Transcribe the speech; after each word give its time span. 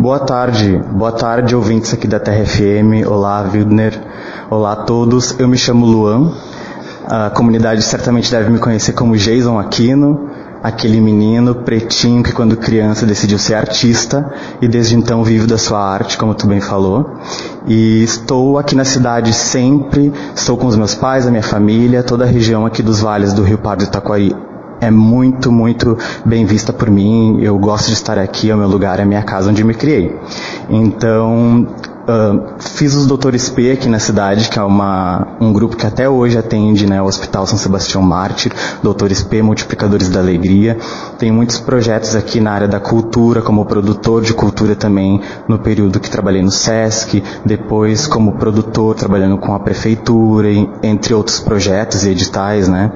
Boa 0.00 0.18
tarde, 0.18 0.80
boa 0.92 1.12
tarde 1.12 1.54
ouvintes 1.54 1.92
aqui 1.92 2.08
da 2.08 2.18
Terra 2.18 2.46
FM. 2.46 3.06
Olá, 3.06 3.42
Wildner. 3.42 4.00
Olá 4.48 4.72
a 4.72 4.76
todos. 4.76 5.38
Eu 5.38 5.46
me 5.46 5.58
chamo 5.58 5.84
Luan. 5.84 6.32
A 7.06 7.28
comunidade 7.28 7.82
certamente 7.82 8.30
deve 8.30 8.48
me 8.48 8.58
conhecer 8.58 8.94
como 8.94 9.14
Jason 9.14 9.58
Aquino, 9.58 10.30
aquele 10.62 11.02
menino 11.02 11.54
pretinho 11.54 12.22
que 12.22 12.32
quando 12.32 12.56
criança 12.56 13.04
decidiu 13.04 13.38
ser 13.38 13.56
artista 13.56 14.32
e 14.62 14.66
desde 14.66 14.96
então 14.96 15.22
vive 15.22 15.46
da 15.46 15.58
sua 15.58 15.80
arte, 15.80 16.16
como 16.16 16.34
tu 16.34 16.46
bem 16.46 16.62
falou. 16.62 17.18
E 17.66 18.02
estou 18.02 18.58
aqui 18.58 18.74
na 18.74 18.86
cidade 18.86 19.34
sempre, 19.34 20.10
estou 20.34 20.56
com 20.56 20.66
os 20.66 20.76
meus 20.76 20.94
pais, 20.94 21.26
a 21.26 21.30
minha 21.30 21.42
família, 21.42 22.02
toda 22.02 22.24
a 22.24 22.26
região 22.26 22.64
aqui 22.64 22.82
dos 22.82 23.00
vales 23.00 23.34
do 23.34 23.42
Rio 23.42 23.58
Pardo 23.58 23.84
e 23.84 23.86
Taquari 23.86 24.34
é 24.80 24.90
muito, 24.90 25.52
muito 25.52 25.98
bem 26.24 26.44
vista 26.44 26.72
por 26.72 26.90
mim. 26.90 27.38
Eu 27.40 27.58
gosto 27.58 27.86
de 27.86 27.92
estar 27.92 28.18
aqui, 28.18 28.50
é 28.50 28.54
o 28.54 28.58
meu 28.58 28.68
lugar, 28.68 28.98
é 28.98 29.02
a 29.02 29.06
minha 29.06 29.22
casa 29.22 29.50
onde 29.50 29.62
me 29.62 29.74
criei. 29.74 30.16
Então, 30.68 31.66
Fiz 32.58 32.94
os 32.94 33.06
Doutores 33.06 33.48
P 33.50 33.72
aqui 33.72 33.88
na 33.88 33.98
cidade, 33.98 34.48
que 34.48 34.58
é 34.58 34.62
uma, 34.62 35.36
um 35.40 35.52
grupo 35.52 35.76
que 35.76 35.86
até 35.86 36.08
hoje 36.08 36.38
atende 36.38 36.86
né, 36.86 37.00
o 37.00 37.04
Hospital 37.04 37.46
São 37.46 37.58
Sebastião 37.58 38.02
Mártir, 38.02 38.52
Doutores 38.82 39.22
P, 39.22 39.42
Multiplicadores 39.42 40.08
da 40.08 40.20
Alegria. 40.20 40.78
Tem 41.18 41.30
muitos 41.30 41.60
projetos 41.60 42.16
aqui 42.16 42.40
na 42.40 42.52
área 42.52 42.66
da 42.68 42.80
cultura, 42.80 43.42
como 43.42 43.64
produtor 43.66 44.22
de 44.22 44.32
cultura 44.32 44.74
também, 44.74 45.20
no 45.46 45.58
período 45.58 46.00
que 46.00 46.10
trabalhei 46.10 46.42
no 46.42 46.50
SESC, 46.50 47.22
depois 47.44 48.06
como 48.06 48.32
produtor, 48.32 48.94
trabalhando 48.94 49.36
com 49.36 49.54
a 49.54 49.60
prefeitura, 49.60 50.48
entre 50.82 51.12
outros 51.12 51.38
projetos 51.38 52.04
e 52.04 52.10
editais, 52.10 52.66
né. 52.66 52.92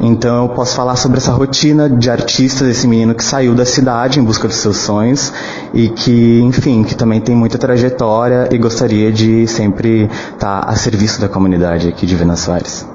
Então 0.00 0.44
eu 0.44 0.48
posso 0.48 0.74
falar 0.74 0.96
sobre 0.96 1.18
essa 1.18 1.32
rotina 1.32 1.90
de 1.90 2.10
artista 2.10 2.64
desse 2.64 2.88
menino 2.88 3.14
que 3.14 3.24
saiu 3.24 3.54
da 3.54 3.64
cidade 3.64 4.18
em 4.18 4.24
busca 4.24 4.48
dos 4.48 4.56
seus 4.56 4.78
sonhos 4.78 5.32
e 5.74 5.88
que, 5.88 6.40
enfim, 6.40 6.82
que 6.82 6.94
também 6.94 7.20
tem 7.20 7.36
muita 7.36 7.58
trajetória 7.58 8.45
e 8.54 8.58
gostaria 8.58 9.10
de 9.10 9.46
sempre 9.46 10.08
estar 10.32 10.60
a 10.60 10.76
serviço 10.76 11.20
da 11.20 11.28
comunidade 11.28 11.88
aqui 11.88 12.06
de 12.06 12.14
Venâncio 12.14 12.46
Soares. 12.46 12.86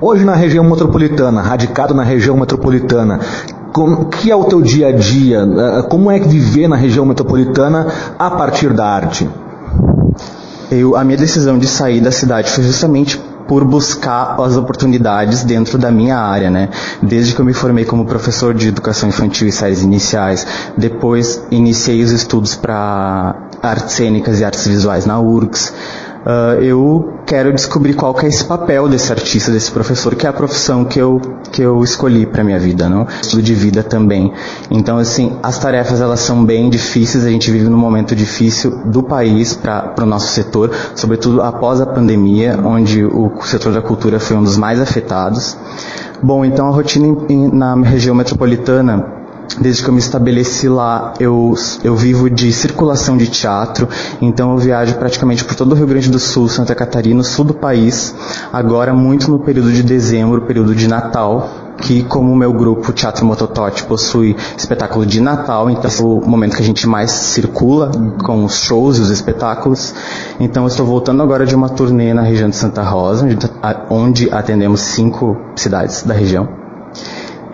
Hoje 0.00 0.24
na 0.24 0.34
região 0.34 0.64
metropolitana, 0.64 1.40
radicado 1.40 1.94
na 1.94 2.02
região 2.02 2.36
metropolitana, 2.36 3.20
como 3.72 4.06
que 4.06 4.30
é 4.30 4.36
o 4.36 4.44
teu 4.44 4.60
dia 4.60 4.88
a 4.88 4.92
dia? 4.92 5.40
Eh, 5.40 5.82
como 5.88 6.10
é 6.10 6.18
que 6.18 6.28
viver 6.28 6.68
na 6.68 6.76
região 6.76 7.06
metropolitana 7.06 7.86
a 8.18 8.30
partir 8.30 8.72
da 8.72 8.86
arte? 8.86 9.28
Eu, 10.70 10.96
a 10.96 11.04
minha 11.04 11.16
decisão 11.16 11.58
de 11.58 11.66
sair 11.66 12.00
da 12.00 12.10
cidade 12.10 12.50
foi 12.50 12.64
justamente 12.64 13.20
por 13.52 13.66
buscar 13.66 14.40
as 14.40 14.56
oportunidades 14.56 15.44
dentro 15.44 15.76
da 15.76 15.90
minha 15.90 16.16
área, 16.16 16.50
né? 16.50 16.70
Desde 17.02 17.34
que 17.34 17.40
eu 17.42 17.44
me 17.44 17.52
formei 17.52 17.84
como 17.84 18.06
professor 18.06 18.54
de 18.54 18.68
educação 18.68 19.10
infantil 19.10 19.46
e 19.46 19.52
séries 19.52 19.82
iniciais, 19.82 20.46
depois 20.74 21.42
iniciei 21.50 22.02
os 22.02 22.12
estudos 22.12 22.54
para 22.54 23.50
artes 23.62 23.92
cênicas 23.92 24.40
e 24.40 24.44
artes 24.46 24.66
visuais 24.66 25.04
na 25.04 25.20
URGS. 25.20 25.70
Uh, 26.24 26.62
eu 26.62 27.14
quero 27.26 27.52
descobrir 27.52 27.94
qual 27.94 28.14
que 28.14 28.26
é 28.26 28.28
esse 28.28 28.44
papel 28.44 28.88
desse 28.88 29.10
artista, 29.10 29.50
desse 29.50 29.72
professor, 29.72 30.14
que 30.14 30.24
é 30.24 30.30
a 30.30 30.32
profissão 30.32 30.84
que 30.84 30.98
eu, 30.98 31.20
que 31.50 31.62
eu 31.62 31.82
escolhi 31.82 32.26
para 32.26 32.44
minha 32.44 32.58
vida, 32.58 32.88
não? 32.88 33.06
Estudo 33.20 33.42
de 33.42 33.54
vida 33.54 33.82
também. 33.82 34.32
Então, 34.70 34.98
assim, 34.98 35.36
as 35.42 35.58
tarefas 35.58 36.00
elas 36.00 36.20
são 36.20 36.44
bem 36.44 36.70
difíceis, 36.70 37.24
a 37.24 37.30
gente 37.30 37.50
vive 37.50 37.68
num 37.68 37.76
momento 37.78 38.14
difícil 38.14 38.70
do 38.84 39.02
país 39.02 39.54
para 39.54 39.94
o 40.00 40.06
nosso 40.06 40.28
setor, 40.28 40.70
sobretudo 40.94 41.42
após 41.42 41.80
a 41.80 41.86
pandemia, 41.86 42.58
onde 42.64 43.04
o 43.04 43.32
setor 43.42 43.72
da 43.72 43.82
cultura 43.82 44.20
foi 44.20 44.36
um 44.36 44.42
dos 44.44 44.56
mais 44.56 44.80
afetados. 44.80 45.56
Bom, 46.22 46.44
então 46.44 46.68
a 46.68 46.70
rotina 46.70 47.16
em, 47.28 47.48
na 47.48 47.74
região 47.74 48.14
metropolitana 48.14 49.21
Desde 49.60 49.82
que 49.82 49.88
eu 49.88 49.92
me 49.92 50.00
estabeleci 50.00 50.68
lá, 50.68 51.14
eu, 51.20 51.54
eu 51.84 51.94
vivo 51.94 52.30
de 52.30 52.52
circulação 52.52 53.16
de 53.16 53.26
teatro, 53.26 53.88
então 54.20 54.52
eu 54.52 54.58
viajo 54.58 54.94
praticamente 54.94 55.44
por 55.44 55.54
todo 55.54 55.72
o 55.72 55.74
Rio 55.74 55.86
Grande 55.86 56.10
do 56.10 56.18
Sul, 56.18 56.48
Santa 56.48 56.74
Catarina, 56.74 57.22
sul 57.22 57.44
do 57.44 57.54
país, 57.54 58.14
agora 58.52 58.94
muito 58.94 59.30
no 59.30 59.38
período 59.38 59.72
de 59.72 59.82
dezembro, 59.82 60.42
período 60.42 60.74
de 60.74 60.88
Natal, 60.88 61.62
que 61.78 62.02
como 62.04 62.32
o 62.32 62.36
meu 62.36 62.52
grupo 62.52 62.92
Teatro 62.92 63.26
Mototote 63.26 63.84
possui 63.84 64.36
espetáculo 64.56 65.04
de 65.04 65.20
Natal, 65.20 65.68
então 65.68 65.90
é 65.90 66.02
o 66.02 66.28
momento 66.28 66.56
que 66.56 66.62
a 66.62 66.64
gente 66.64 66.86
mais 66.86 67.10
circula 67.10 67.90
com 68.24 68.44
os 68.44 68.62
shows 68.62 68.98
e 68.98 69.00
os 69.00 69.10
espetáculos. 69.10 69.94
Então 70.38 70.66
estou 70.66 70.86
voltando 70.86 71.22
agora 71.22 71.44
de 71.44 71.54
uma 71.54 71.68
turnê 71.68 72.14
na 72.14 72.22
região 72.22 72.48
de 72.48 72.56
Santa 72.56 72.82
Rosa, 72.82 73.26
onde 73.90 74.28
atendemos 74.30 74.80
cinco 74.80 75.36
cidades 75.56 76.04
da 76.04 76.14
região. 76.14 76.61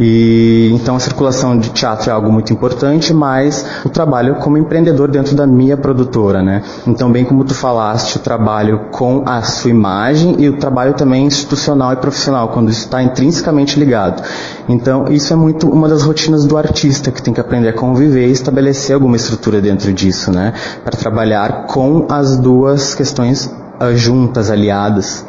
E 0.00 0.70
então 0.72 0.94
a 0.94 1.00
circulação 1.00 1.59
de 1.59 1.70
teatro 1.70 2.09
é 2.09 2.12
algo 2.12 2.31
muito 2.31 2.53
importante, 2.53 3.12
mas 3.12 3.66
o 3.84 3.88
trabalho 3.88 4.36
como 4.36 4.56
empreendedor 4.56 5.10
dentro 5.10 5.34
da 5.34 5.47
minha 5.47 5.76
produtora, 5.76 6.42
né? 6.42 6.62
Então, 6.86 7.10
bem 7.10 7.25
como 7.25 7.44
tu 7.44 7.54
falaste, 7.54 8.16
o 8.16 8.20
trabalho 8.20 8.87
com 8.92 9.25
a 9.26 9.42
sua 9.42 9.70
imagem 9.70 10.37
e 10.38 10.48
o 10.48 10.56
trabalho 10.56 10.94
também 10.94 11.26
institucional 11.26 11.92
e 11.92 11.97
profissional, 11.97 12.48
quando 12.48 12.70
isso 12.70 12.84
está 12.84 13.03
intrinsecamente 13.03 13.78
ligado. 13.78 14.22
Então, 14.69 15.08
isso 15.08 15.32
é 15.32 15.37
muito 15.37 15.69
uma 15.69 15.88
das 15.88 16.03
rotinas 16.03 16.44
do 16.44 16.56
artista 16.56 17.10
que 17.10 17.22
tem 17.22 17.34
que 17.34 17.41
aprender 17.41 17.69
a 17.69 17.72
conviver 17.72 18.28
e 18.28 18.32
estabelecer 18.32 18.94
alguma 18.94 19.16
estrutura 19.16 19.60
dentro 19.60 19.92
disso, 19.92 20.31
né? 20.31 20.53
Para 20.84 20.97
trabalhar 20.97 21.66
com 21.66 22.06
as 22.08 22.37
duas 22.37 22.94
questões 22.94 23.47
uh, 23.47 23.97
juntas, 23.97 24.50
aliadas. 24.50 25.25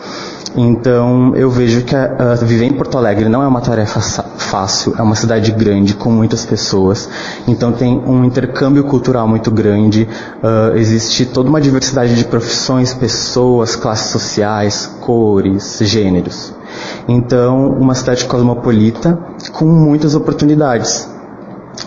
Então 0.61 1.33
eu 1.37 1.49
vejo 1.49 1.83
que 1.85 1.95
viver 2.43 2.65
em 2.65 2.73
Porto 2.73 2.97
Alegre 2.97 3.29
não 3.29 3.41
é 3.41 3.47
uma 3.47 3.61
tarefa 3.61 4.01
fácil, 4.01 4.93
é 4.97 5.01
uma 5.01 5.15
cidade 5.15 5.53
grande 5.53 5.93
com 5.93 6.11
muitas 6.11 6.45
pessoas, 6.45 7.09
então 7.47 7.71
tem 7.71 7.97
um 7.97 8.25
intercâmbio 8.25 8.83
cultural 8.83 9.25
muito 9.25 9.49
grande, 9.49 10.05
uh, 10.43 10.75
existe 10.75 11.25
toda 11.25 11.47
uma 11.47 11.61
diversidade 11.61 12.13
de 12.13 12.25
profissões, 12.25 12.93
pessoas, 12.93 13.77
classes 13.77 14.11
sociais, 14.11 14.85
cores, 14.99 15.79
gêneros. 15.81 16.53
Então, 17.07 17.69
uma 17.69 17.95
cidade 17.95 18.25
cosmopolita 18.25 19.17
com 19.53 19.65
muitas 19.65 20.13
oportunidades. 20.13 21.07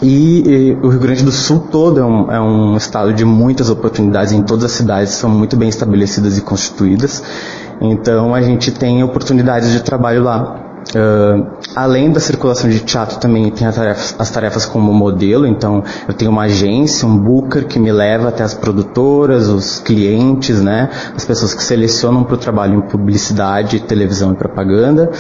E, 0.01 0.43
e, 0.49 0.73
o 0.83 0.89
Rio 0.89 1.01
Grande 1.01 1.23
do 1.23 1.31
Sul 1.31 1.67
todo 1.71 2.01
é 2.01 2.05
um, 2.05 2.33
é 2.33 2.41
um, 2.41 2.77
estado 2.77 3.13
de 3.13 3.25
muitas 3.25 3.69
oportunidades, 3.69 4.33
em 4.33 4.43
todas 4.43 4.65
as 4.65 4.73
cidades 4.73 5.13
são 5.13 5.29
muito 5.29 5.57
bem 5.57 5.69
estabelecidas 5.69 6.39
e 6.39 6.41
constituídas. 6.41 7.23
Então 7.83 8.35
a 8.35 8.41
gente 8.41 8.71
tem 8.71 9.03
oportunidades 9.03 9.73
de 9.73 9.83
trabalho 9.83 10.23
lá. 10.23 10.59
Uh, 10.95 11.47
além 11.77 12.11
da 12.11 12.19
circulação 12.19 12.69
de 12.69 12.81
teatro, 12.81 13.19
também 13.19 13.51
tem 13.51 13.67
as 13.67 13.77
tarefas, 13.77 14.17
as 14.19 14.31
tarefas, 14.31 14.67
como 14.67 14.93
modelo. 14.93 15.47
Então, 15.47 15.83
eu 16.09 16.13
tenho 16.13 16.31
uma 16.31 16.43
agência, 16.43 17.07
um 17.07 17.17
booker 17.17 17.67
que 17.67 17.79
me 17.79 17.93
leva 17.93 18.29
até 18.29 18.43
as 18.43 18.53
produtoras, 18.53 19.49
os 19.49 19.79
clientes, 19.79 20.61
né, 20.61 20.91
as 21.15 21.25
pessoas 21.25 21.55
que 21.55 21.63
selecionam 21.63 22.25
para 22.25 22.35
o 22.35 22.39
trabalho 22.39 22.75
em 22.75 22.81
publicidade, 22.81 23.79
televisão 23.81 24.33
e 24.33 24.35
propaganda. 24.35 25.11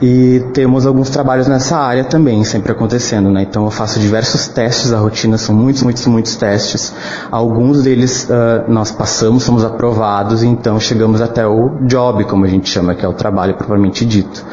E 0.00 0.42
temos 0.52 0.86
alguns 0.86 1.08
trabalhos 1.08 1.48
nessa 1.48 1.78
área 1.78 2.04
também, 2.04 2.44
sempre 2.44 2.72
acontecendo, 2.72 3.30
né? 3.30 3.42
Então 3.42 3.64
eu 3.64 3.70
faço 3.70 3.98
diversos 3.98 4.46
testes, 4.48 4.92
a 4.92 4.98
rotina 4.98 5.38
são 5.38 5.54
muitos, 5.54 5.82
muitos, 5.82 6.06
muitos 6.06 6.36
testes. 6.36 6.92
Alguns 7.30 7.82
deles 7.82 8.28
uh, 8.28 8.70
nós 8.70 8.90
passamos, 8.90 9.42
somos 9.42 9.64
aprovados, 9.64 10.42
então 10.42 10.78
chegamos 10.78 11.20
até 11.20 11.46
o 11.46 11.78
job, 11.82 12.24
como 12.24 12.44
a 12.44 12.48
gente 12.48 12.68
chama, 12.68 12.94
que 12.94 13.04
é 13.04 13.08
o 13.08 13.14
trabalho 13.14 13.54
propriamente 13.54 14.04
dito. 14.04 14.44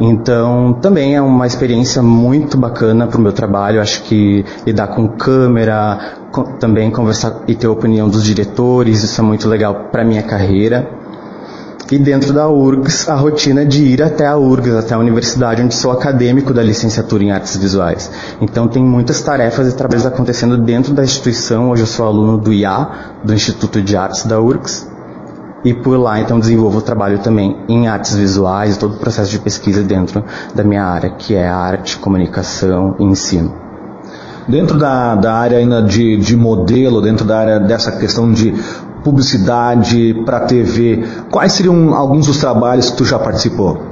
Então, 0.00 0.78
também 0.80 1.14
é 1.14 1.20
uma 1.20 1.46
experiência 1.46 2.02
muito 2.02 2.56
bacana 2.56 3.06
para 3.06 3.18
o 3.18 3.20
meu 3.20 3.32
trabalho. 3.32 3.82
Acho 3.82 4.02
que 4.04 4.44
lidar 4.66 4.88
com 4.88 5.06
câmera, 5.06 6.16
com, 6.32 6.42
também 6.42 6.90
conversar 6.90 7.42
e 7.46 7.54
ter 7.54 7.66
a 7.66 7.70
opinião 7.70 8.08
dos 8.08 8.24
diretores, 8.24 9.02
isso 9.02 9.20
é 9.20 9.24
muito 9.24 9.46
legal 9.46 9.88
para 9.92 10.02
minha 10.02 10.22
carreira. 10.22 10.99
E 11.90 11.98
dentro 11.98 12.32
da 12.32 12.48
URGS, 12.48 13.08
a 13.08 13.16
rotina 13.16 13.66
de 13.66 13.82
ir 13.82 14.00
até 14.00 14.24
a 14.24 14.36
URGS, 14.36 14.76
até 14.76 14.94
a 14.94 14.98
universidade, 14.98 15.60
onde 15.60 15.74
sou 15.74 15.90
acadêmico 15.90 16.54
da 16.54 16.62
licenciatura 16.62 17.24
em 17.24 17.32
artes 17.32 17.56
visuais. 17.56 18.08
Então 18.40 18.68
tem 18.68 18.84
muitas 18.84 19.20
tarefas 19.20 19.66
e 19.72 19.76
trabalhos 19.76 20.06
acontecendo 20.06 20.56
dentro 20.56 20.94
da 20.94 21.02
instituição. 21.02 21.70
Hoje 21.70 21.82
eu 21.82 21.88
sou 21.88 22.06
aluno 22.06 22.38
do 22.38 22.52
IA, 22.52 22.90
do 23.24 23.34
Instituto 23.34 23.82
de 23.82 23.96
Artes 23.96 24.24
da 24.24 24.40
URGS. 24.40 24.88
E 25.64 25.74
por 25.74 25.98
lá, 25.98 26.20
então, 26.20 26.38
desenvolvo 26.38 26.80
trabalho 26.80 27.18
também 27.18 27.56
em 27.68 27.88
artes 27.88 28.14
visuais, 28.14 28.76
todo 28.76 28.94
o 28.94 28.98
processo 28.98 29.30
de 29.30 29.40
pesquisa 29.40 29.82
dentro 29.82 30.24
da 30.54 30.62
minha 30.62 30.84
área, 30.84 31.10
que 31.10 31.34
é 31.34 31.46
arte, 31.46 31.98
comunicação 31.98 32.94
e 32.98 33.04
ensino. 33.04 33.52
Dentro 34.48 34.78
da, 34.78 35.16
da 35.16 35.34
área 35.34 35.58
ainda 35.58 35.82
de, 35.82 36.16
de 36.16 36.36
modelo, 36.36 37.02
dentro 37.02 37.26
da 37.26 37.38
área 37.38 37.60
dessa 37.60 37.92
questão 37.92 38.32
de 38.32 38.54
publicidade 39.02 40.14
para 40.24 40.40
TV, 40.40 41.04
quais 41.30 41.52
seriam 41.52 41.94
alguns 41.94 42.26
dos 42.26 42.38
trabalhos 42.38 42.90
que 42.90 42.96
tu 42.96 43.04
já 43.04 43.18
participou? 43.18 43.90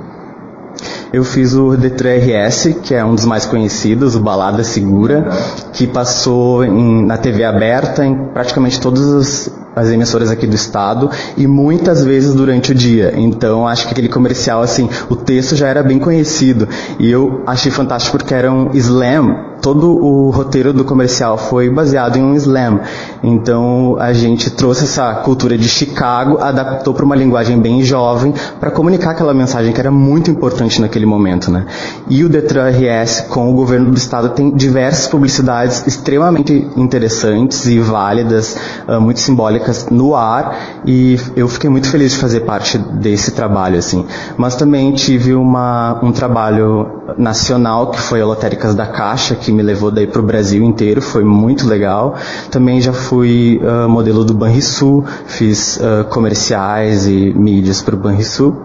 Eu 1.10 1.24
fiz 1.24 1.54
o 1.54 1.68
D3RS, 1.70 2.80
que 2.82 2.94
é 2.94 3.02
um 3.02 3.14
dos 3.14 3.24
mais 3.24 3.46
conhecidos, 3.46 4.14
o 4.14 4.20
Balada 4.20 4.62
Segura, 4.62 5.30
que 5.72 5.86
passou 5.86 6.62
em, 6.62 7.06
na 7.06 7.16
TV 7.16 7.44
aberta 7.44 8.04
em 8.04 8.14
praticamente 8.26 8.78
todas 8.78 9.14
as, 9.14 9.50
as, 9.74 9.88
emissoras 9.88 10.30
aqui 10.30 10.46
do 10.46 10.54
estado 10.54 11.10
e 11.34 11.46
muitas 11.46 12.04
vezes 12.04 12.34
durante 12.34 12.72
o 12.72 12.74
dia. 12.74 13.14
Então 13.16 13.66
acho 13.66 13.86
que 13.86 13.92
aquele 13.92 14.08
comercial, 14.08 14.60
assim, 14.60 14.88
o 15.08 15.16
texto 15.16 15.56
já 15.56 15.66
era 15.66 15.82
bem 15.82 15.98
conhecido 15.98 16.68
e 16.98 17.10
eu 17.10 17.42
achei 17.46 17.72
fantástico 17.72 18.18
porque 18.18 18.34
era 18.34 18.52
um 18.52 18.70
slam 18.74 19.47
todo 19.60 19.90
o 19.90 20.30
roteiro 20.30 20.72
do 20.72 20.84
comercial 20.84 21.36
foi 21.36 21.70
baseado 21.70 22.16
em 22.16 22.22
um 22.22 22.34
slam. 22.34 22.80
Então 23.22 23.96
a 23.98 24.12
gente 24.12 24.50
trouxe 24.50 24.84
essa 24.84 25.14
cultura 25.16 25.56
de 25.56 25.68
Chicago, 25.68 26.38
adaptou 26.40 26.94
para 26.94 27.04
uma 27.04 27.16
linguagem 27.16 27.58
bem 27.58 27.82
jovem 27.82 28.32
para 28.60 28.70
comunicar 28.70 29.10
aquela 29.10 29.34
mensagem 29.34 29.72
que 29.72 29.80
era 29.80 29.90
muito 29.90 30.30
importante 30.30 30.80
naquele 30.80 31.06
momento, 31.06 31.50
né? 31.50 31.66
E 32.08 32.24
o 32.24 32.28
Detran 32.28 32.70
RS 32.70 33.26
com 33.28 33.50
o 33.50 33.54
governo 33.54 33.90
do 33.90 33.96
estado 33.96 34.30
tem 34.30 34.50
diversas 34.50 35.06
publicidades 35.06 35.86
extremamente 35.86 36.68
interessantes 36.76 37.66
e 37.66 37.78
válidas, 37.78 38.56
uh, 38.86 39.00
muito 39.00 39.20
simbólicas 39.20 39.88
no 39.90 40.14
ar 40.14 40.80
e 40.84 41.18
eu 41.36 41.48
fiquei 41.48 41.68
muito 41.68 41.90
feliz 41.90 42.12
de 42.12 42.18
fazer 42.18 42.40
parte 42.40 42.78
desse 42.78 43.32
trabalho 43.32 43.78
assim. 43.78 44.04
Mas 44.36 44.56
também 44.56 44.92
tive 44.92 45.34
uma, 45.34 45.98
um 46.02 46.12
trabalho 46.12 46.98
nacional 47.16 47.90
que 47.90 48.00
foi 48.00 48.20
a 48.20 48.26
Lotéricas 48.26 48.74
da 48.74 48.86
Caixa 48.86 49.34
que 49.34 49.47
me 49.52 49.62
levou 49.62 49.90
daí 49.90 50.06
para 50.06 50.20
o 50.20 50.24
Brasil 50.24 50.62
inteiro, 50.64 51.00
foi 51.00 51.24
muito 51.24 51.66
legal. 51.66 52.16
Também 52.50 52.80
já 52.80 52.92
fui 52.92 53.60
uh, 53.62 53.88
modelo 53.88 54.24
do 54.24 54.34
Banrisul, 54.34 55.04
fiz 55.26 55.76
uh, 55.76 56.04
comerciais 56.08 57.06
e 57.06 57.32
mídias 57.34 57.82
para 57.82 57.94
o 57.94 57.98
Banrisul. 57.98 58.56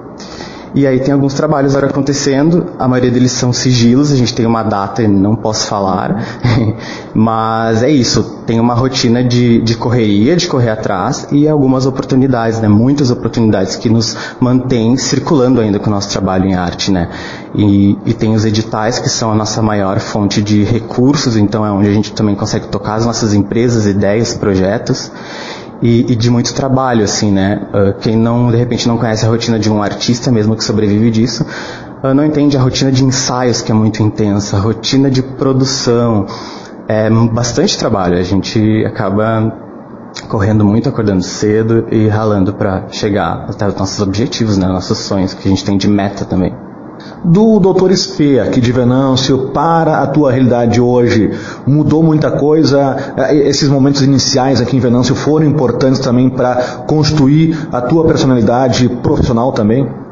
E 0.75 0.87
aí 0.87 0.99
tem 0.99 1.13
alguns 1.13 1.35
trabalhos 1.35 1.75
agora 1.75 1.91
acontecendo, 1.91 2.65
a 2.79 2.87
maioria 2.87 3.11
deles 3.11 3.31
são 3.31 3.53
sigilos, 3.53 4.11
a 4.11 4.15
gente 4.15 4.33
tem 4.33 4.43
uma 4.43 4.63
data 4.63 5.03
e 5.03 5.07
não 5.07 5.35
posso 5.35 5.67
falar, 5.67 6.25
mas 7.13 7.83
é 7.83 7.89
isso, 7.91 8.41
tem 8.47 8.59
uma 8.59 8.73
rotina 8.73 9.23
de, 9.23 9.61
de 9.61 9.77
correria, 9.77 10.35
de 10.35 10.47
correr 10.47 10.71
atrás 10.71 11.27
e 11.31 11.47
algumas 11.47 11.85
oportunidades, 11.85 12.59
né, 12.59 12.67
muitas 12.67 13.11
oportunidades 13.11 13.75
que 13.75 13.87
nos 13.87 14.17
mantêm 14.39 14.97
circulando 14.97 15.61
ainda 15.61 15.77
com 15.77 15.91
o 15.91 15.93
nosso 15.93 16.09
trabalho 16.09 16.45
em 16.45 16.55
arte, 16.55 16.91
né, 16.91 17.07
e, 17.53 17.95
e 18.03 18.13
tem 18.13 18.33
os 18.33 18.43
editais 18.43 18.97
que 18.97 19.09
são 19.09 19.31
a 19.31 19.35
nossa 19.35 19.61
maior 19.61 19.99
fonte 19.99 20.41
de 20.41 20.63
recursos, 20.63 21.37
então 21.37 21.63
é 21.63 21.71
onde 21.71 21.87
a 21.87 21.93
gente 21.93 22.13
também 22.13 22.33
consegue 22.33 22.67
tocar 22.67 22.95
as 22.95 23.05
nossas 23.05 23.31
empresas, 23.35 23.85
ideias, 23.85 24.33
projetos, 24.33 25.11
e, 25.81 26.11
e, 26.11 26.15
de 26.15 26.29
muito 26.29 26.53
trabalho, 26.53 27.03
assim, 27.03 27.31
né? 27.31 27.61
Uh, 27.73 27.99
quem 27.99 28.15
não, 28.15 28.49
de 28.51 28.57
repente, 28.57 28.87
não 28.87 28.97
conhece 28.97 29.25
a 29.25 29.29
rotina 29.29 29.59
de 29.59 29.69
um 29.69 29.81
artista, 29.81 30.31
mesmo 30.31 30.55
que 30.55 30.63
sobrevive 30.63 31.11
disso, 31.11 31.45
uh, 32.03 32.13
não 32.13 32.25
entende 32.25 32.55
a 32.57 32.61
rotina 32.61 32.91
de 32.91 33.03
ensaios, 33.03 33.61
que 33.61 33.71
é 33.71 33.75
muito 33.75 34.01
intensa, 34.01 34.57
a 34.57 34.59
rotina 34.59 35.09
de 35.09 35.21
produção, 35.21 36.25
é 36.87 37.09
bastante 37.09 37.77
trabalho. 37.77 38.17
A 38.17 38.23
gente 38.23 38.85
acaba 38.85 39.53
correndo 40.27 40.63
muito, 40.63 40.87
acordando 40.87 41.23
cedo 41.23 41.87
e 41.91 42.07
ralando 42.07 42.53
para 42.53 42.87
chegar 42.89 43.45
até 43.49 43.67
os 43.67 43.75
nossos 43.75 43.99
objetivos, 43.99 44.57
né? 44.57 44.67
Nossos 44.67 44.99
sonhos, 44.99 45.33
que 45.33 45.47
a 45.47 45.51
gente 45.51 45.65
tem 45.65 45.77
de 45.77 45.87
meta 45.87 46.23
também 46.23 46.62
do 47.23 47.59
Dr. 47.59 47.93
Spê 47.93 48.39
aqui 48.39 48.59
de 48.59 48.71
Venâncio 48.71 49.49
para 49.53 49.99
a 49.99 50.07
tua 50.07 50.31
realidade 50.31 50.81
hoje? 50.81 51.31
Mudou 51.65 52.03
muita 52.03 52.31
coisa? 52.31 53.13
Eh, 53.17 53.47
esses 53.47 53.69
momentos 53.69 54.01
iniciais 54.01 54.61
aqui 54.61 54.75
em 54.75 54.79
Venâncio 54.79 55.15
foram 55.15 55.45
importantes 55.45 55.99
também 55.99 56.29
para 56.29 56.55
construir 56.87 57.67
a 57.71 57.81
tua 57.81 58.05
personalidade 58.05 58.89
profissional 59.01 59.51
também? 59.51 60.02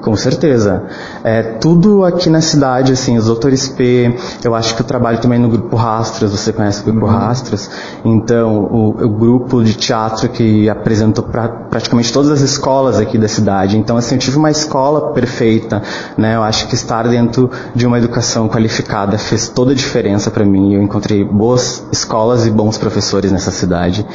Com 0.00 0.16
certeza. 0.16 0.84
É, 1.22 1.42
tudo 1.42 2.04
aqui 2.04 2.28
na 2.28 2.40
cidade, 2.40 2.92
assim, 2.92 3.16
os 3.16 3.26
doutores 3.26 3.68
P, 3.68 4.16
eu 4.42 4.54
acho 4.54 4.74
que 4.74 4.82
eu 4.82 4.86
trabalho 4.86 5.20
também 5.20 5.38
no 5.38 5.48
Grupo 5.48 5.76
Rastros, 5.76 6.32
você 6.32 6.52
conhece 6.52 6.80
o 6.80 6.84
Grupo 6.84 7.06
uhum. 7.06 7.12
Rastros? 7.12 7.70
Então, 8.04 8.64
o, 8.64 8.88
o, 8.90 9.08
grupo 9.08 9.62
de 9.62 9.74
teatro 9.74 10.28
que 10.28 10.68
apresentou 10.68 11.24
pra, 11.24 11.48
praticamente 11.48 12.12
todas 12.12 12.30
as 12.30 12.40
escolas 12.40 12.98
aqui 12.98 13.16
da 13.16 13.28
cidade. 13.28 13.76
Então, 13.76 13.96
assim, 13.96 14.16
eu 14.16 14.18
tive 14.18 14.36
uma 14.36 14.50
escola 14.50 15.12
perfeita, 15.12 15.82
né? 16.16 16.36
Eu 16.36 16.42
acho 16.42 16.66
que 16.68 16.74
estar 16.74 17.06
dentro 17.06 17.50
de 17.74 17.86
uma 17.86 17.98
educação 17.98 18.48
qualificada 18.48 19.18
fez 19.18 19.48
toda 19.48 19.72
a 19.72 19.74
diferença 19.74 20.30
para 20.30 20.44
mim. 20.44 20.74
Eu 20.74 20.82
encontrei 20.82 21.24
boas 21.24 21.84
escolas 21.92 22.46
e 22.46 22.50
bons 22.50 22.76
professores 22.76 23.30
nessa 23.30 23.50
cidade. 23.50 24.06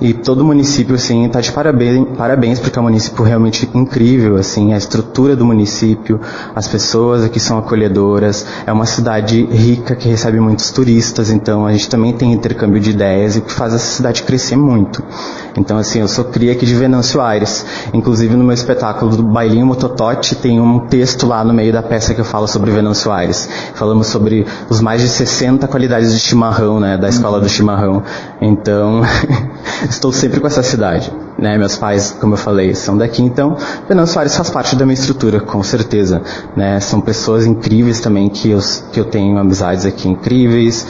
E 0.00 0.12
todo 0.12 0.40
o 0.40 0.44
município, 0.44 0.94
assim, 0.94 1.24
está 1.24 1.40
de 1.40 1.52
parabéns, 1.52 2.06
parabéns 2.16 2.58
porque 2.58 2.78
é 2.78 2.82
um 2.82 2.84
município 2.84 3.24
realmente 3.24 3.68
incrível, 3.72 4.36
assim, 4.36 4.72
a 4.72 4.76
estrutura 4.76 5.03
do 5.36 5.44
município, 5.44 6.20
as 6.54 6.68
pessoas 6.68 7.24
aqui 7.24 7.38
são 7.38 7.58
acolhedoras, 7.58 8.46
é 8.66 8.72
uma 8.72 8.86
cidade 8.86 9.44
rica 9.46 9.94
que 9.94 10.08
recebe 10.08 10.40
muitos 10.40 10.70
turistas, 10.70 11.30
então 11.30 11.66
a 11.66 11.72
gente 11.72 11.88
também 11.88 12.12
tem 12.12 12.32
intercâmbio 12.32 12.80
de 12.80 12.90
ideias 12.90 13.36
e 13.36 13.40
que 13.40 13.52
faz 13.52 13.74
essa 13.74 13.96
cidade 13.96 14.22
crescer 14.22 14.56
muito. 14.56 15.02
Então, 15.56 15.78
assim, 15.78 16.00
eu 16.00 16.08
sou 16.08 16.24
cria 16.24 16.52
aqui 16.52 16.66
de 16.66 16.74
Venâncio 16.74 17.20
Aires. 17.20 17.64
Inclusive, 17.92 18.34
no 18.34 18.44
meu 18.44 18.54
espetáculo 18.54 19.16
do 19.16 19.22
Bailinho 19.22 19.66
Mototote, 19.66 20.34
tem 20.34 20.60
um 20.60 20.80
texto 20.80 21.26
lá 21.26 21.44
no 21.44 21.54
meio 21.54 21.72
da 21.72 21.82
peça 21.82 22.12
que 22.12 22.20
eu 22.20 22.24
falo 22.24 22.48
sobre 22.48 22.70
Venâncio 22.70 23.12
Aires. 23.12 23.48
Falamos 23.74 24.08
sobre 24.08 24.46
os 24.68 24.80
mais 24.80 25.00
de 25.00 25.08
60 25.08 25.68
qualidades 25.68 26.12
de 26.12 26.18
chimarrão, 26.18 26.80
né, 26.80 26.98
da 26.98 27.08
escola 27.08 27.40
do 27.40 27.48
chimarrão. 27.48 28.02
Então, 28.40 29.02
estou 29.88 30.12
sempre 30.12 30.40
com 30.40 30.46
essa 30.46 30.62
cidade. 30.62 31.12
Né? 31.44 31.58
Meus 31.58 31.76
pais, 31.76 32.16
como 32.18 32.32
eu 32.32 32.38
falei, 32.38 32.74
são 32.74 32.96
daqui, 32.96 33.22
então 33.22 33.54
Venâncio 33.86 34.18
Aires 34.18 34.34
faz 34.34 34.48
parte 34.48 34.74
da 34.74 34.86
minha 34.86 34.94
estrutura, 34.94 35.40
com 35.40 35.62
certeza. 35.62 36.22
Né? 36.56 36.80
São 36.80 37.02
pessoas 37.02 37.44
incríveis 37.44 38.00
também 38.00 38.30
que 38.30 38.50
eu, 38.50 38.60
que 38.90 38.98
eu 38.98 39.04
tenho 39.04 39.36
amizades 39.36 39.84
aqui 39.84 40.08
incríveis. 40.08 40.86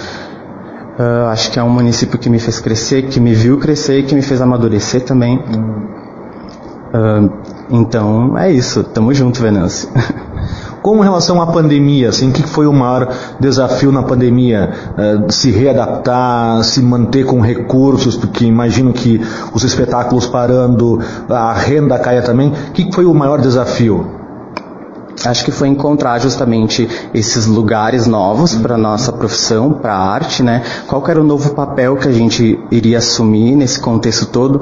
Uh, 0.97 1.27
acho 1.27 1.51
que 1.51 1.59
é 1.59 1.63
um 1.65 1.71
município 1.71 2.17
que 2.21 2.31
me 2.31 2.39
fez 2.39 2.61
crescer, 2.61 3.09
que 3.09 3.19
me 3.19 3.35
viu 3.35 3.59
crescer 3.59 3.99
e 3.99 4.03
que 4.05 4.15
me 4.15 4.23
fez 4.23 4.41
amadurecer 4.41 5.01
também. 5.01 5.39
Uh, 6.95 7.33
então 7.69 8.39
é 8.39 8.53
isso, 8.53 8.85
tamo 8.85 9.13
junto, 9.13 9.43
Venâncio. 9.43 9.89
Com 10.85 11.01
relação 11.01 11.41
à 11.41 11.47
pandemia, 11.47 12.11
assim, 12.11 12.29
o 12.29 12.33
que 12.35 12.43
foi 12.43 12.67
o 12.67 12.73
maior 12.75 13.09
desafio 13.41 13.91
na 13.91 14.03
pandemia? 14.03 14.71
Uh, 14.99 15.33
se 15.33 15.51
readaptar, 15.51 16.63
se 16.63 16.83
manter 16.83 17.25
com 17.25 17.41
recursos, 17.41 18.19
porque 18.19 18.45
imagino 18.45 18.93
que 18.93 19.19
os 19.55 19.65
espetáculos 19.65 20.27
parando, 20.27 21.01
a 21.27 21.55
renda 21.55 21.99
caia 21.99 22.21
também. 22.21 22.51
O 22.51 22.73
que 22.73 22.93
foi 22.93 23.07
o 23.07 23.15
maior 23.15 23.41
desafio? 23.41 24.24
Acho 25.25 25.45
que 25.45 25.51
foi 25.51 25.69
encontrar 25.69 26.19
justamente 26.19 26.89
esses 27.13 27.47
lugares 27.47 28.07
novos 28.07 28.55
para 28.55 28.77
nossa 28.77 29.13
profissão, 29.13 29.73
para 29.73 29.95
a 29.95 29.99
arte, 29.99 30.43
né? 30.43 30.63
Qual 30.87 31.03
era 31.09 31.21
o 31.21 31.25
novo 31.25 31.55
papel 31.55 31.97
que 31.97 32.09
a 32.09 32.13
gente 32.13 32.59
iria 32.71 32.99
assumir 32.99 33.55
nesse 33.55 33.79
contexto 33.81 34.27
todo, 34.27 34.61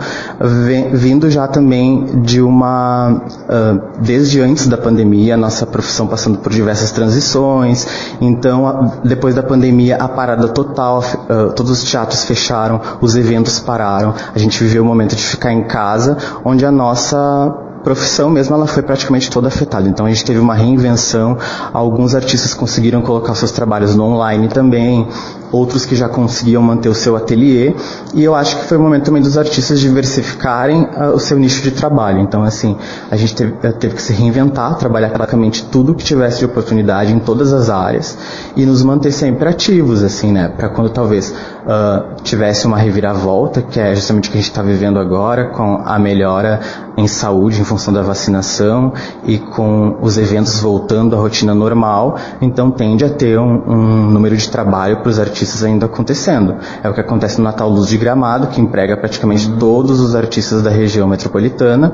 vindo 0.92 1.30
já 1.30 1.46
também 1.46 2.22
de 2.22 2.40
uma 2.40 3.22
uh, 3.22 4.00
desde 4.00 4.40
antes 4.40 4.66
da 4.66 4.76
pandemia, 4.76 5.36
nossa 5.36 5.66
profissão 5.66 6.06
passando 6.06 6.38
por 6.38 6.52
diversas 6.52 6.90
transições. 6.92 7.86
Então, 8.20 8.92
depois 9.04 9.34
da 9.34 9.42
pandemia, 9.42 9.96
a 9.96 10.08
parada 10.08 10.48
total, 10.48 11.00
uh, 11.00 11.52
todos 11.52 11.82
os 11.82 11.90
teatros 11.90 12.24
fecharam, 12.24 12.80
os 13.00 13.16
eventos 13.16 13.58
pararam. 13.58 14.14
A 14.34 14.38
gente 14.38 14.62
viveu 14.62 14.82
o 14.82 14.86
momento 14.86 15.16
de 15.16 15.22
ficar 15.22 15.52
em 15.52 15.64
casa, 15.64 16.16
onde 16.44 16.64
a 16.64 16.72
nossa 16.72 17.70
profissão 17.82 18.30
mesmo 18.30 18.54
ela 18.54 18.66
foi 18.66 18.82
praticamente 18.82 19.30
toda 19.30 19.48
afetada. 19.48 19.88
Então 19.88 20.06
a 20.06 20.08
gente 20.08 20.24
teve 20.24 20.38
uma 20.38 20.54
reinvenção, 20.54 21.36
alguns 21.72 22.14
artistas 22.14 22.54
conseguiram 22.54 23.02
colocar 23.02 23.34
seus 23.34 23.52
trabalhos 23.52 23.94
no 23.94 24.04
online 24.04 24.48
também, 24.48 25.06
outros 25.52 25.84
que 25.84 25.94
já 25.94 26.08
conseguiam 26.08 26.62
manter 26.62 26.88
o 26.88 26.94
seu 26.94 27.14
ateliê, 27.14 27.74
e 28.14 28.24
eu 28.24 28.34
acho 28.34 28.58
que 28.58 28.64
foi 28.64 28.78
o 28.78 28.80
momento 28.80 29.04
também 29.04 29.22
dos 29.22 29.36
artistas 29.36 29.78
diversificarem 29.78 30.82
uh, 30.82 31.14
o 31.14 31.20
seu 31.20 31.38
nicho 31.38 31.62
de 31.62 31.70
trabalho. 31.70 32.20
Então, 32.20 32.42
assim, 32.42 32.76
a 33.10 33.16
gente 33.16 33.34
teve, 33.34 33.54
eh, 33.62 33.72
teve 33.72 33.94
que 33.94 34.02
se 34.02 34.14
reinventar, 34.14 34.76
trabalhar 34.76 35.10
praticamente 35.10 35.64
tudo 35.66 35.94
que 35.94 36.02
tivesse 36.02 36.38
de 36.38 36.46
oportunidade 36.46 37.12
em 37.12 37.18
todas 37.18 37.52
as 37.52 37.68
áreas 37.68 38.16
e 38.56 38.64
nos 38.64 38.82
manter 38.82 39.12
sempre 39.12 39.46
ativos, 39.46 40.02
assim, 40.02 40.32
né, 40.32 40.48
para 40.48 40.70
quando 40.70 40.88
talvez 40.88 41.30
uh, 41.30 42.22
tivesse 42.22 42.66
uma 42.66 42.78
reviravolta, 42.78 43.60
que 43.60 43.78
é 43.78 43.94
justamente 43.94 44.30
o 44.30 44.32
que 44.32 44.38
a 44.38 44.40
gente 44.40 44.50
está 44.50 44.62
vivendo 44.62 44.98
agora, 44.98 45.50
com 45.50 45.82
a 45.84 45.98
melhora 45.98 46.60
em 46.96 47.06
saúde 47.06 47.60
em 47.60 47.64
função 47.64 47.92
da 47.92 48.02
vacinação 48.02 48.92
e 49.24 49.38
com 49.38 49.98
os 50.00 50.18
eventos 50.18 50.60
voltando 50.60 51.16
à 51.16 51.18
rotina 51.18 51.54
normal, 51.54 52.16
então 52.40 52.70
tende 52.70 53.04
a 53.04 53.08
ter 53.08 53.38
um, 53.38 53.62
um 53.66 54.10
número 54.10 54.36
de 54.36 54.48
trabalho 54.50 54.98
para 54.98 55.08
os 55.08 55.18
artistas 55.18 55.41
artistas 55.42 55.64
ainda 55.64 55.86
acontecendo. 55.86 56.56
É 56.82 56.88
o 56.88 56.94
que 56.94 57.00
acontece 57.00 57.38
no 57.38 57.44
Natal 57.44 57.68
Luz 57.68 57.88
de 57.88 57.98
Gramado, 57.98 58.46
que 58.46 58.60
emprega 58.60 58.96
praticamente 58.96 59.50
todos 59.58 60.00
os 60.00 60.14
artistas 60.14 60.62
da 60.62 60.70
região 60.70 61.08
metropolitana, 61.08 61.92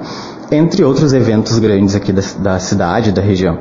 entre 0.50 0.84
outros 0.84 1.12
eventos 1.12 1.58
grandes 1.58 1.94
aqui 1.94 2.12
da, 2.12 2.22
da 2.38 2.58
cidade, 2.58 3.10
da 3.10 3.22
região. 3.22 3.58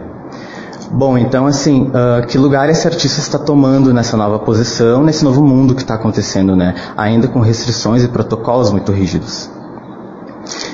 Bom, 0.92 1.18
então 1.18 1.46
assim, 1.46 1.90
uh, 1.90 2.26
que 2.28 2.38
lugar 2.38 2.70
esse 2.70 2.88
artista 2.88 3.20
está 3.20 3.38
tomando 3.38 3.94
nessa 3.94 4.16
nova 4.16 4.40
posição, 4.40 5.04
nesse 5.04 5.24
novo 5.24 5.44
mundo 5.44 5.76
que 5.76 5.82
está 5.82 5.96
acontecendo, 5.96 6.56
né? 6.56 6.76
Ainda 6.96 7.28
com 7.28 7.40
restrições 7.40 8.04
e 8.04 8.08
protocolos 8.08 8.72
muito 8.72 8.92
rígidos. 8.92 9.50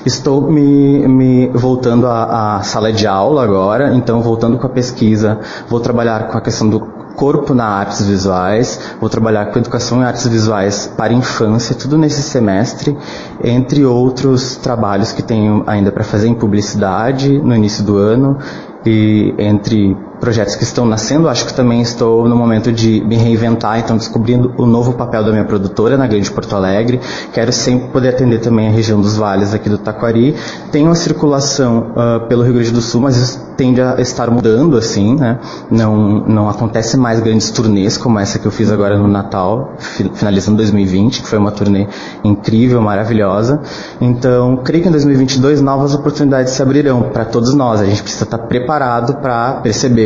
Estou 0.05 0.51
me, 0.51 1.07
me 1.07 1.47
voltando 1.47 2.05
à, 2.05 2.57
à, 2.57 2.61
sala 2.61 2.93
de 2.93 3.07
aula 3.07 3.43
agora, 3.43 3.95
então 3.95 4.21
voltando 4.21 4.59
com 4.59 4.67
a 4.67 4.69
pesquisa, 4.69 5.39
vou 5.67 5.79
trabalhar 5.79 6.27
com 6.27 6.37
a 6.37 6.41
questão 6.41 6.69
do 6.69 7.02
corpo 7.15 7.53
na 7.53 7.65
artes 7.65 8.05
visuais, 8.05 8.79
vou 8.99 9.09
trabalhar 9.09 9.47
com 9.47 9.59
educação 9.59 10.01
em 10.01 10.05
artes 10.05 10.27
visuais 10.27 10.91
para 10.97 11.13
infância, 11.13 11.75
tudo 11.75 11.97
nesse 11.97 12.21
semestre, 12.21 12.97
entre 13.43 13.85
outros 13.85 14.55
trabalhos 14.55 15.11
que 15.11 15.21
tenho 15.21 15.63
ainda 15.67 15.91
para 15.91 16.03
fazer 16.03 16.27
em 16.27 16.33
publicidade 16.33 17.39
no 17.39 17.55
início 17.55 17.83
do 17.83 17.97
ano 17.97 18.37
e 18.85 19.33
entre 19.37 19.95
projetos 20.23 20.55
que 20.55 20.63
estão 20.63 20.85
nascendo. 20.85 21.27
Acho 21.27 21.45
que 21.45 21.53
também 21.53 21.81
estou 21.81 22.29
no 22.29 22.35
momento 22.35 22.71
de 22.71 23.01
me 23.01 23.17
reinventar, 23.17 23.77
então 23.77 23.97
descobrindo 23.97 24.53
o 24.57 24.65
novo 24.65 24.93
papel 24.93 25.21
da 25.21 25.31
minha 25.31 25.43
produtora 25.43 25.97
na 25.97 26.07
Grande 26.07 26.31
Porto 26.31 26.55
Alegre. 26.55 27.01
Quero 27.33 27.51
sempre 27.51 27.89
poder 27.89 28.09
atender 28.09 28.39
também 28.39 28.69
a 28.69 28.71
região 28.71 29.01
dos 29.01 29.17
vales 29.17 29.53
aqui 29.53 29.67
do 29.67 29.77
Taquari. 29.77 30.33
Tenho 30.71 30.85
uma 30.85 30.95
circulação 30.95 31.91
uh, 31.91 32.25
pelo 32.29 32.41
Rio 32.41 32.53
Grande 32.53 32.71
do 32.71 32.81
Sul, 32.81 33.01
mas 33.01 33.17
isso 33.17 33.53
tende 33.57 33.81
a 33.81 33.99
estar 33.99 34.29
mudando, 34.29 34.77
assim, 34.77 35.15
né? 35.15 35.39
Não, 35.69 36.25
não 36.25 36.49
acontece 36.49 36.97
mais 36.97 37.19
grandes 37.19 37.51
turnês 37.51 37.97
como 37.97 38.17
essa 38.17 38.39
que 38.39 38.45
eu 38.45 38.51
fiz 38.51 38.71
agora 38.71 38.97
no 38.97 39.07
Natal, 39.07 39.73
finalizando 40.13 40.57
2020, 40.57 41.21
que 41.21 41.27
foi 41.27 41.37
uma 41.37 41.51
turnê 41.51 41.87
incrível, 42.23 42.81
maravilhosa. 42.81 43.61
Então, 44.01 44.57
creio 44.57 44.83
que 44.83 44.89
em 44.89 44.91
2022 44.91 45.61
novas 45.61 45.93
oportunidades 45.93 46.53
se 46.53 46.61
abrirão 46.61 47.03
para 47.03 47.25
todos 47.25 47.53
nós. 47.53 47.81
A 47.81 47.85
gente 47.85 48.01
precisa 48.01 48.23
estar 48.23 48.37
preparado 48.37 49.15
para 49.15 49.59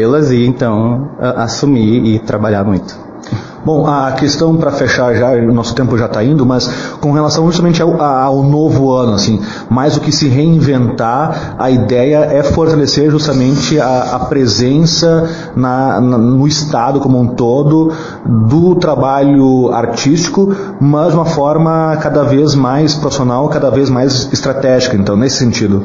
percebê-las 0.08 0.32
e 0.32 0.46
então 0.46 1.10
assumir 1.20 2.06
e 2.06 2.20
trabalhar 2.20 2.64
muito. 2.64 3.08
Bom, 3.66 3.86
a 3.86 4.14
questão 4.14 4.56
para 4.56 4.72
fechar 4.72 5.14
já, 5.14 5.32
o 5.32 5.52
nosso 5.52 5.76
tempo 5.76 5.98
já 5.98 6.06
está 6.06 6.24
indo, 6.24 6.46
mas 6.46 6.70
com 7.02 7.12
relação 7.12 7.46
justamente 7.48 7.82
ao, 7.82 8.02
ao, 8.02 8.42
novo 8.44 8.94
ano, 8.94 9.16
assim, 9.16 9.42
mais 9.70 9.96
do 9.96 10.00
que 10.00 10.10
se 10.10 10.30
reinventar, 10.30 11.56
a 11.60 11.70
ideia 11.70 12.20
é 12.20 12.42
fortalecer 12.44 13.12
justamente 13.12 13.78
a, 13.78 14.16
a 14.16 14.20
presença 14.20 15.30
na, 15.54 16.00
na, 16.00 16.18
no 16.18 16.48
Estado 16.48 17.02
como 17.02 17.20
um 17.20 17.28
todo 17.28 17.92
do 18.26 18.76
trabalho 18.76 19.74
artístico, 19.74 20.56
mas 20.80 21.10
de 21.10 21.16
uma 21.16 21.26
forma 21.26 21.98
cada 21.98 22.24
vez 22.24 22.56
mais 22.56 22.96
profissional, 22.96 23.50
cada 23.50 23.70
vez 23.70 23.90
mais 23.90 24.30
estratégica. 24.32 24.96
Então, 24.96 25.18
nesse 25.18 25.38
sentido. 25.38 25.84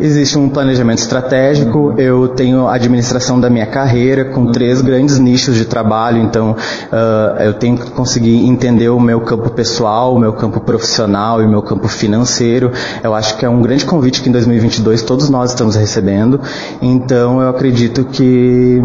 Existe 0.00 0.38
um 0.38 0.48
planejamento 0.48 0.98
estratégico, 0.98 1.94
eu 1.98 2.28
tenho 2.28 2.66
a 2.66 2.74
administração 2.74 3.38
da 3.38 3.50
minha 3.50 3.66
carreira 3.66 4.24
com 4.24 4.46
três 4.46 4.80
grandes 4.80 5.18
nichos 5.18 5.54
de 5.54 5.66
trabalho, 5.66 6.22
então 6.22 6.52
uh, 6.52 7.42
eu 7.42 7.52
tenho 7.52 7.76
que 7.76 7.90
conseguir 7.90 8.46
entender 8.46 8.88
o 8.88 8.98
meu 8.98 9.20
campo 9.20 9.50
pessoal, 9.50 10.14
o 10.14 10.18
meu 10.18 10.32
campo 10.32 10.58
profissional 10.60 11.42
e 11.42 11.44
o 11.44 11.48
meu 11.48 11.60
campo 11.60 11.86
financeiro. 11.86 12.72
Eu 13.02 13.14
acho 13.14 13.36
que 13.36 13.44
é 13.44 13.48
um 13.48 13.60
grande 13.60 13.84
convite 13.84 14.22
que 14.22 14.30
em 14.30 14.32
2022 14.32 15.02
todos 15.02 15.28
nós 15.28 15.50
estamos 15.50 15.76
recebendo, 15.76 16.40
então 16.80 17.42
eu 17.42 17.50
acredito 17.50 18.04
que 18.06 18.82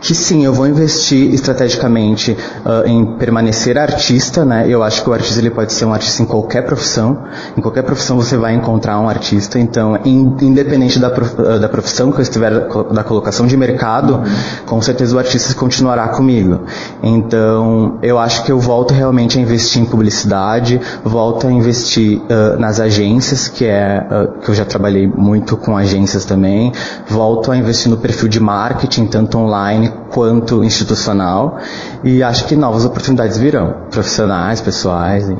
que 0.00 0.14
sim, 0.14 0.44
eu 0.44 0.52
vou 0.52 0.66
investir 0.66 1.32
estrategicamente 1.34 2.36
uh, 2.64 2.88
em 2.88 3.04
permanecer 3.04 3.76
artista, 3.76 4.44
né? 4.44 4.64
Eu 4.66 4.82
acho 4.82 5.02
que 5.04 5.10
o 5.10 5.12
artista 5.12 5.38
ele 5.38 5.50
pode 5.50 5.72
ser 5.72 5.84
um 5.84 5.92
artista 5.92 6.22
em 6.22 6.26
qualquer 6.26 6.62
profissão. 6.64 7.24
Em 7.56 7.60
qualquer 7.60 7.82
profissão 7.82 8.16
você 8.16 8.36
vai 8.36 8.54
encontrar 8.54 8.98
um 8.98 9.08
artista. 9.08 9.58
Então, 9.58 9.98
in, 10.04 10.36
independente 10.40 10.98
da, 10.98 11.10
prof, 11.10 11.34
uh, 11.38 11.60
da 11.60 11.68
profissão 11.68 12.10
que 12.10 12.18
eu 12.18 12.22
estiver, 12.22 12.50
da 12.92 13.04
colocação 13.04 13.46
de 13.46 13.56
mercado, 13.56 14.14
uhum. 14.14 14.22
com 14.64 14.80
certeza 14.80 15.14
o 15.14 15.18
artista 15.18 15.54
continuará 15.54 16.08
comigo. 16.08 16.62
Então, 17.02 17.98
eu 18.02 18.18
acho 18.18 18.42
que 18.44 18.50
eu 18.50 18.58
volto 18.58 18.94
realmente 18.94 19.38
a 19.38 19.42
investir 19.42 19.82
em 19.82 19.84
publicidade, 19.84 20.80
volto 21.04 21.46
a 21.46 21.52
investir 21.52 22.22
uh, 22.22 22.58
nas 22.58 22.80
agências, 22.80 23.48
que 23.48 23.66
é 23.66 24.06
que 24.42 24.50
eu 24.50 24.54
já 24.54 24.64
trabalhei 24.64 25.06
muito 25.06 25.56
com 25.56 25.76
agências 25.76 26.24
também, 26.24 26.72
volto 27.06 27.52
a 27.52 27.56
investir 27.56 27.90
no 27.90 27.98
perfil 27.98 28.28
de 28.28 28.40
marketing, 28.40 29.06
tanto 29.06 29.38
online 29.38 29.89
quanto 30.10 30.64
institucional 30.64 31.58
e 32.02 32.22
acho 32.22 32.46
que 32.46 32.56
novas 32.56 32.84
oportunidades 32.84 33.38
virão, 33.38 33.74
profissionais, 33.90 34.60
pessoais. 34.60 35.30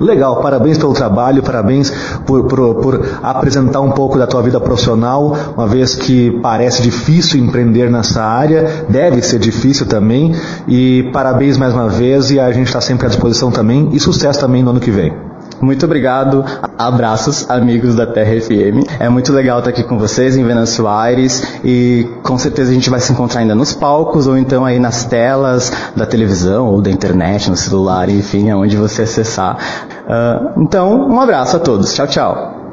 Legal, 0.00 0.40
parabéns 0.42 0.76
pelo 0.76 0.92
trabalho, 0.92 1.42
parabéns 1.42 1.90
por, 2.26 2.44
por, 2.44 2.74
por, 2.76 3.18
apresentar 3.22 3.80
um 3.80 3.92
pouco 3.92 4.18
da 4.18 4.26
tua 4.26 4.42
vida 4.42 4.60
profissional, 4.60 5.36
uma 5.56 5.66
vez 5.66 5.94
que 5.94 6.32
parece 6.42 6.82
difícil 6.82 7.40
empreender 7.40 7.90
nessa 7.90 8.22
área, 8.22 8.84
deve 8.88 9.22
ser 9.22 9.38
difícil 9.38 9.86
também, 9.86 10.34
e 10.66 11.10
parabéns 11.12 11.56
mais 11.56 11.72
uma 11.72 11.88
vez 11.88 12.30
e 12.30 12.40
a 12.40 12.50
gente 12.50 12.66
está 12.66 12.80
sempre 12.80 13.06
à 13.06 13.08
disposição 13.08 13.52
também, 13.52 13.90
e 13.92 14.00
sucesso 14.00 14.40
também 14.40 14.62
no 14.62 14.70
ano 14.70 14.80
que 14.80 14.90
vem. 14.90 15.33
Muito 15.64 15.86
obrigado. 15.86 16.44
Abraços, 16.76 17.48
amigos 17.48 17.94
da 17.94 18.06
Terra 18.06 18.38
FM. 18.38 18.86
É 19.00 19.08
muito 19.08 19.32
legal 19.32 19.60
estar 19.60 19.70
aqui 19.70 19.82
com 19.82 19.98
vocês 19.98 20.36
em 20.36 20.44
Venâncio 20.44 20.86
Aires 20.86 21.42
e 21.64 22.06
com 22.22 22.36
certeza 22.36 22.70
a 22.70 22.74
gente 22.74 22.90
vai 22.90 23.00
se 23.00 23.12
encontrar 23.12 23.40
ainda 23.40 23.54
nos 23.54 23.72
palcos 23.72 24.26
ou 24.26 24.36
então 24.36 24.64
aí 24.64 24.78
nas 24.78 25.04
telas 25.06 25.72
da 25.96 26.04
televisão 26.04 26.66
ou 26.66 26.82
da 26.82 26.90
internet, 26.90 27.48
no 27.48 27.56
celular, 27.56 28.10
enfim, 28.10 28.50
aonde 28.50 28.76
você 28.76 29.02
acessar. 29.02 29.56
Uh, 30.04 30.60
então, 30.62 31.08
um 31.08 31.18
abraço 31.18 31.56
a 31.56 31.60
todos. 31.60 31.94
Tchau, 31.94 32.06
tchau. 32.06 32.63